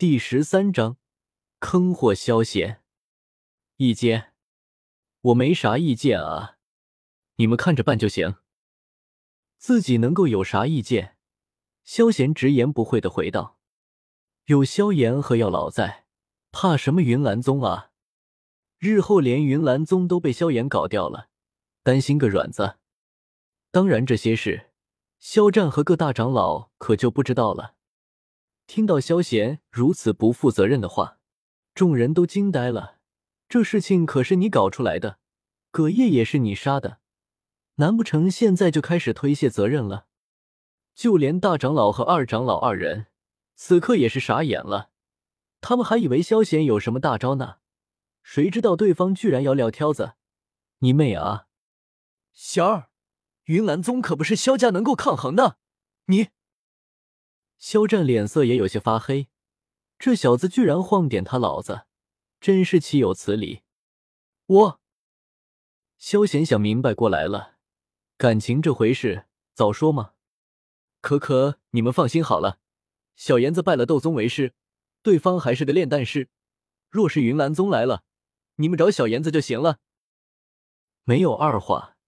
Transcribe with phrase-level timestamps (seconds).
[0.00, 0.96] 第十三章，
[1.58, 2.82] 坑货萧贤。
[3.76, 4.32] 意见？
[5.20, 6.56] 我没啥意见啊，
[7.36, 8.36] 你们看着办就行。
[9.58, 11.18] 自己能够有啥意见？
[11.84, 13.58] 萧贤直言不讳的回道
[14.48, 16.06] ：“有萧炎和药老在，
[16.50, 17.90] 怕什么云岚宗啊？
[18.78, 21.28] 日后连云岚宗都被萧炎搞掉了，
[21.82, 22.78] 担心个软子。
[23.70, 24.70] 当然，这些事，
[25.18, 27.74] 萧战和各大长老可就不知道了。”
[28.70, 31.18] 听到萧贤如此不负责任的话，
[31.74, 32.98] 众人都惊呆了。
[33.48, 35.18] 这事情可是你搞出来的，
[35.72, 37.00] 葛叶也是你杀的，
[37.78, 40.06] 难不成现在就开始推卸责任了？
[40.94, 43.06] 就连大长老和二长老二人，
[43.56, 44.90] 此刻也是傻眼了。
[45.60, 47.56] 他们还以为萧贤有什么大招呢，
[48.22, 50.12] 谁知道对方居然要撂挑子。
[50.78, 51.48] 你妹啊！
[52.30, 52.90] 贤儿，
[53.46, 55.56] 云岚宗可不是萧家能够抗衡的，
[56.04, 56.28] 你。
[57.60, 59.28] 肖战脸色也有些发黑，
[59.98, 61.82] 这小子居然晃点他老子，
[62.40, 63.60] 真是岂有此理！
[64.46, 64.80] 我，
[65.98, 67.58] 萧贤想明白过来了，
[68.16, 70.14] 感情这回事早说嘛。
[71.02, 72.60] 可可，你们放心好了，
[73.14, 74.54] 小炎子拜了斗宗为师，
[75.02, 76.30] 对方还是个炼丹师，
[76.88, 78.04] 若是云岚宗来了，
[78.56, 79.80] 你们找小炎子就行了。
[81.04, 81.98] 没有二话，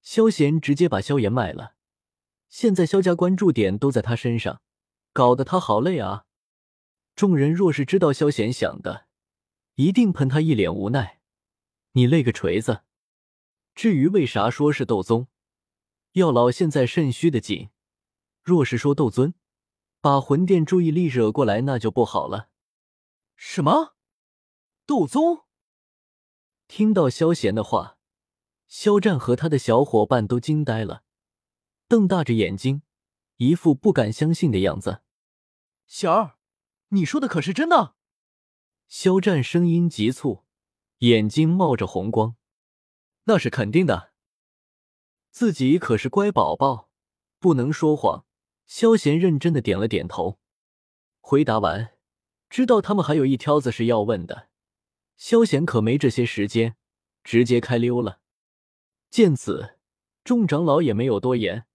[0.00, 1.74] 萧贤直接把萧炎卖了。
[2.48, 4.62] 现在萧家关注点都在他身上。
[5.14, 6.26] 搞得他好累啊！
[7.14, 9.06] 众人若是知道萧贤想的，
[9.76, 11.20] 一定喷他一脸无奈。
[11.92, 12.82] 你累个锤子！
[13.76, 15.28] 至于为啥说是斗宗，
[16.14, 17.70] 药老现在肾虚的紧。
[18.42, 19.34] 若是说斗尊，
[20.00, 22.50] 把魂殿注意力惹过来，那就不好了。
[23.36, 23.94] 什么？
[24.84, 25.44] 斗宗？
[26.66, 27.98] 听到萧贤的话，
[28.66, 31.04] 肖战和他的小伙伴都惊呆了，
[31.86, 32.82] 瞪大着眼睛，
[33.36, 35.02] 一副不敢相信的样子。
[35.86, 36.36] 小儿，
[36.88, 37.94] 你说的可是真的？
[38.88, 40.44] 肖战声音急促，
[40.98, 42.36] 眼睛冒着红光。
[43.24, 44.12] 那是肯定的，
[45.30, 46.90] 自己可是乖宝宝，
[47.38, 48.26] 不能说谎。
[48.66, 50.38] 萧贤认真的点了点头，
[51.20, 51.96] 回答完，
[52.48, 54.48] 知道他们还有一挑子是要问的，
[55.16, 56.76] 萧贤可没这些时间，
[57.22, 58.20] 直接开溜了。
[59.10, 59.78] 见此，
[60.24, 61.66] 众长老也没有多言，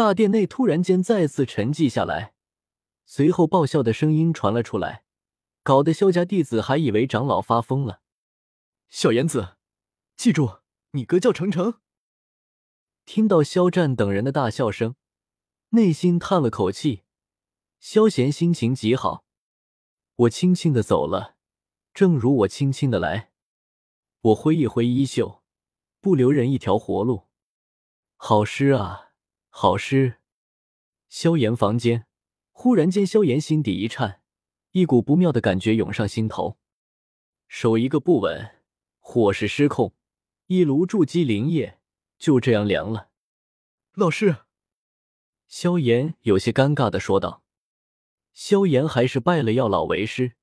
[0.00, 2.32] 大殿内突然间再次沉寂下来。
[3.04, 5.04] 随后爆笑的声音传了出来，
[5.62, 8.00] 搞得萧家弟子还以为长老发疯了。
[8.88, 9.58] 小言子，
[10.16, 10.60] 记住，
[10.92, 11.80] 你哥叫程程。
[13.04, 14.94] 听到肖战等人的大笑声，
[15.72, 17.02] 内心叹了口气。
[17.78, 19.26] 萧贤心情极好，
[20.16, 21.36] 我轻轻的走了，
[21.92, 23.32] 正如我轻轻的来。
[24.22, 25.42] 我挥一挥衣袖，
[26.00, 27.28] 不留人一条活路。
[28.16, 29.09] 好诗啊，
[29.52, 30.18] 好诗！
[31.08, 32.06] 萧炎房间。
[32.52, 34.22] 忽然间，萧炎心底一颤，
[34.72, 36.58] 一股不妙的感觉涌上心头，
[37.48, 38.56] 手一个不稳，
[38.98, 39.94] 火势失控，
[40.46, 41.78] 一炉筑基灵液
[42.18, 43.08] 就这样凉了。
[43.94, 44.36] 老师，
[45.48, 47.42] 萧炎有些尴尬的说道
[48.34, 50.34] ：“萧炎还是拜了药老为师，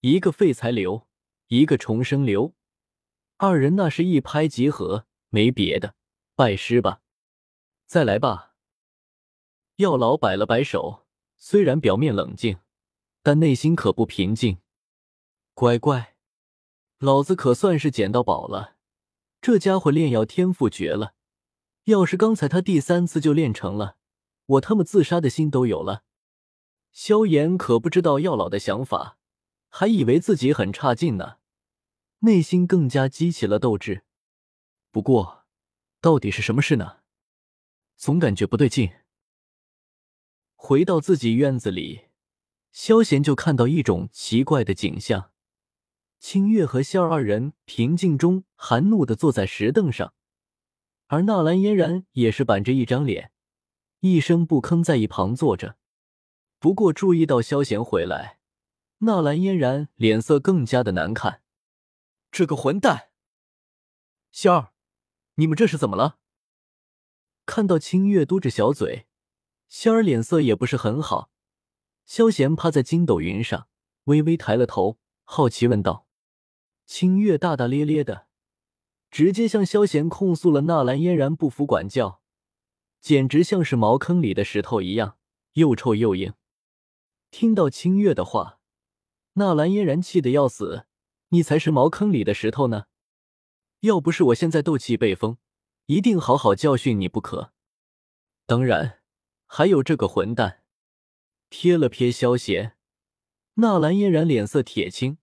[0.00, 1.06] 一个废材流，
[1.46, 2.54] 一个重生流，
[3.36, 5.94] 二人那是一拍即合，没别的，
[6.34, 7.00] 拜师吧，
[7.94, 8.56] 再来吧。”
[9.78, 11.06] 药老摆了摆手。
[11.36, 12.58] 虽然表面冷静，
[13.22, 14.58] 但内心可不平静。
[15.52, 16.16] 乖乖，
[16.98, 18.74] 老子可算是捡到宝了！
[19.40, 21.14] 这家伙炼药天赋绝了，
[21.84, 23.96] 要是刚才他第三次就练成了，
[24.46, 26.02] 我他妈自杀的心都有了。
[26.90, 29.18] 萧炎可不知道药老的想法，
[29.68, 31.36] 还以为自己很差劲呢，
[32.20, 34.02] 内心更加激起了斗志。
[34.90, 35.44] 不过，
[36.00, 37.03] 到底是什么事呢？
[37.96, 38.92] 总感觉不对劲。
[40.54, 42.06] 回到自己院子里，
[42.72, 45.30] 萧贤就看到一种奇怪的景象：
[46.18, 50.14] 清月和仙儿二人平静中含怒的坐在石凳上，
[51.08, 53.30] 而纳兰嫣然也是板着一张脸，
[54.00, 55.76] 一声不吭在一旁坐着。
[56.58, 58.38] 不过注意到萧贤回来，
[58.98, 61.42] 纳兰嫣然脸色更加的难看。
[62.32, 63.10] 这个混蛋，
[64.32, 64.72] 仙儿，
[65.34, 66.18] 你们这是怎么了？
[67.46, 69.06] 看到清月嘟着小嘴。
[69.68, 71.30] 仙儿脸色也不是很好，
[72.04, 73.66] 萧贤趴在筋斗云上，
[74.04, 76.06] 微微抬了头，好奇问道
[76.86, 78.28] ：“清月大大咧咧的，
[79.10, 82.22] 直接向萧贤控诉了纳兰嫣然不服管教，
[83.00, 85.18] 简直像是茅坑里的石头一样，
[85.54, 86.34] 又臭又硬。”
[87.32, 88.60] 听到清月的话，
[89.32, 90.86] 纳兰嫣然气得要死
[91.30, 92.84] ：“你才是茅坑里的石头呢！
[93.80, 95.36] 要不是我现在斗气被封，
[95.86, 97.52] 一定好好教训你不可。”
[98.46, 99.00] 当然。
[99.46, 100.64] 还有这个混蛋，
[101.48, 102.76] 瞥了瞥萧贤，
[103.54, 105.18] 纳兰嫣然脸色铁青，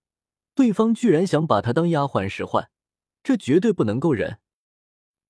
[0.56, 2.72] 对方居然想把她当丫鬟使唤，
[3.24, 4.40] 这绝对不能够忍。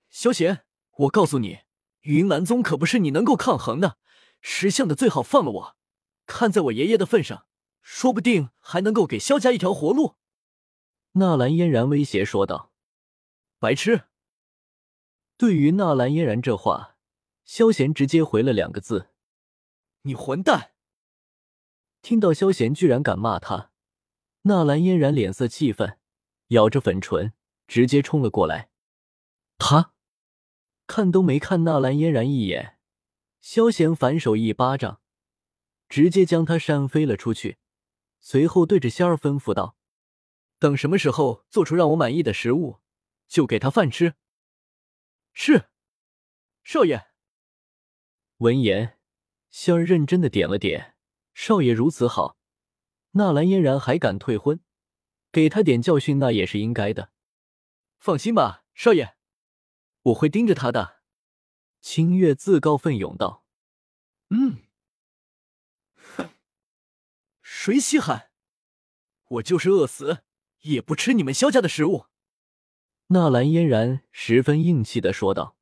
[0.10, 0.66] 萧贤，
[0.98, 1.62] 我告诉你，
[2.02, 3.98] 云岚宗可不是你能够抗衡的，
[4.40, 5.78] 识相的最好放了我。
[6.28, 7.48] 看在我爷爷的份上，
[7.82, 10.18] 说不定还能够给萧家一条活路。
[11.14, 12.72] 纳兰嫣然威胁说道
[13.58, 14.04] ：“白痴！”
[15.42, 16.98] 对于纳兰嫣然这话，
[17.46, 19.10] 萧贤直接回了两个字
[20.06, 20.74] ：“你混蛋！”
[22.04, 23.72] 听到萧贤居然敢骂他，
[24.44, 25.98] 纳兰嫣然脸色气愤，
[26.50, 27.34] 咬着粉唇，
[27.66, 28.70] 直接冲了过来。
[29.58, 29.96] 他
[30.86, 32.78] 看都没看纳兰嫣然一眼，
[33.40, 35.02] 萧贤反手一巴掌，
[35.90, 37.58] 直接将他扇飞了出去。
[38.20, 39.76] 随后对着仙儿吩咐道
[40.62, 42.78] ：“等什么时候做出让我满意的食物，
[43.28, 44.14] 就给他饭吃。”
[45.34, 45.70] 是，
[46.64, 47.08] 少爷。
[48.38, 49.00] 闻言，
[49.50, 50.96] 仙儿认真的点了点。
[51.34, 52.38] 少爷如此好，
[53.12, 54.60] 纳兰嫣然还敢退婚，
[55.32, 57.12] 给他点教训那也是应该的。
[57.98, 59.16] 放心吧，少爷，
[60.02, 61.02] 我会盯着他的。
[61.80, 63.46] 清月自告奋勇道
[64.30, 64.58] ：“嗯，
[65.96, 66.30] 哼，
[67.42, 68.32] 谁稀罕？
[69.26, 70.24] 我就是饿死
[70.60, 72.08] 也不吃你们萧家的食物。”
[73.14, 75.58] 纳兰嫣然十分硬气的说道：“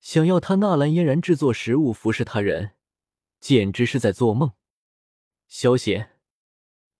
[0.00, 2.72] 想要他纳兰嫣然制作食物服侍他人，
[3.40, 4.52] 简直是在做梦。”
[5.48, 6.18] 萧贤，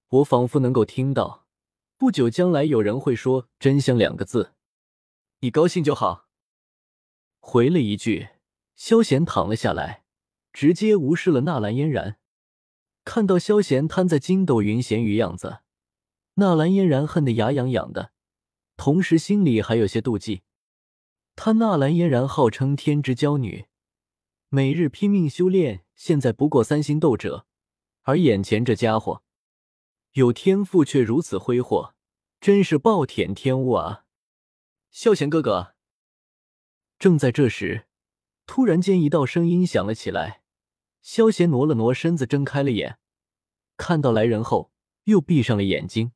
[0.08, 1.44] 我仿佛能够听到，
[1.98, 4.54] 不久将来有人会说“真香”两个字，
[5.40, 6.28] 你高兴就好。
[7.38, 8.28] 回了一句，
[8.74, 10.04] 萧贤躺了下来，
[10.50, 12.16] 直接无视了纳兰嫣然。
[13.04, 15.58] 看到萧贤瘫在筋斗云闲鱼样子，
[16.36, 18.12] 纳兰嫣然恨得牙痒痒的。
[18.78, 20.42] 同时，心里还有些妒忌。
[21.34, 23.66] 她纳兰嫣然号称天之娇女，
[24.48, 27.44] 每日拼命修炼，现在不过三星斗者，
[28.02, 29.24] 而眼前这家伙
[30.12, 31.96] 有天赋却如此挥霍，
[32.40, 34.04] 真是暴殄天物啊！
[34.92, 35.74] 萧贤哥哥，
[37.00, 37.88] 正在这时，
[38.46, 40.42] 突然间一道声音响了起来。
[41.02, 43.00] 萧贤挪了挪身子，睁开了眼，
[43.76, 44.70] 看到来人后，
[45.04, 46.12] 又闭上了眼睛。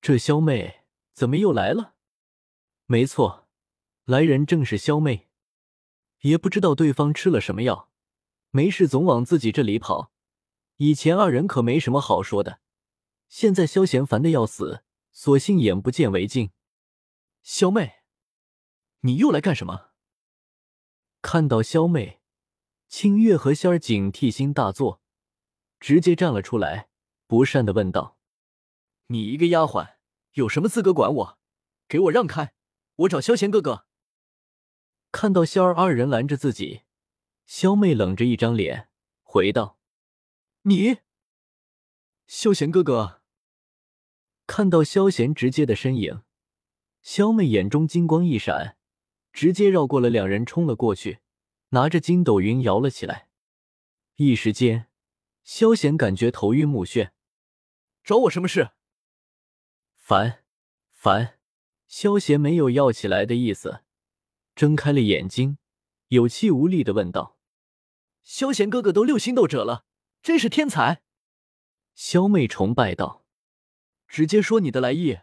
[0.00, 0.79] 这萧妹。
[1.12, 1.94] 怎么又来了？
[2.86, 3.48] 没错，
[4.04, 5.28] 来人正是萧妹。
[6.20, 7.90] 也不知道对方吃了什么药，
[8.50, 10.12] 没事总往自己这里跑。
[10.76, 12.60] 以前二人可没什么好说的，
[13.28, 16.50] 现在萧贤烦的要死，索性眼不见为净。
[17.42, 18.02] 萧妹，
[19.00, 19.90] 你又来干什么？
[21.22, 22.20] 看到萧妹，
[22.88, 25.02] 清月和仙儿警惕心大作，
[25.78, 26.88] 直接站了出来，
[27.26, 28.18] 不善的问道
[29.08, 29.96] ：“你一个丫鬟。”
[30.34, 31.38] 有什么资格管我？
[31.88, 32.54] 给我让开！
[32.96, 33.86] 我找萧贤哥哥。
[35.10, 36.82] 看到萧儿二人拦着自己，
[37.46, 38.90] 萧妹冷着一张脸
[39.22, 39.78] 回道
[40.62, 40.98] ：“你，
[42.26, 43.22] 萧贤哥哥。”
[44.46, 46.22] 看到萧贤直接的身影，
[47.02, 48.76] 萧妹眼中金光一闪，
[49.32, 51.18] 直接绕过了两人冲了过去，
[51.70, 53.28] 拿着筋斗云摇了起来。
[54.16, 54.86] 一时间，
[55.42, 57.10] 萧贤感觉头晕目眩。
[58.04, 58.70] 找我什么事？
[60.10, 60.42] 烦，
[60.90, 61.38] 烦！
[61.86, 63.84] 萧贤没有要起来的意思，
[64.56, 65.58] 睁开了眼睛，
[66.08, 67.38] 有气无力的问道
[68.24, 69.84] ：“萧贤哥哥都六星斗者了，
[70.20, 71.02] 真是天才！”
[71.94, 73.24] 萧妹崇拜道
[74.08, 75.20] ：“直接说你的来意。”